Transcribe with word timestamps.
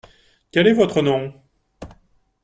Quel 0.51 0.65
est 0.65 0.73
votre 0.73 1.03
nom? 1.03 1.31